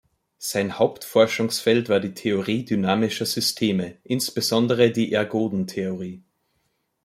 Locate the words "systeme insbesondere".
3.27-4.89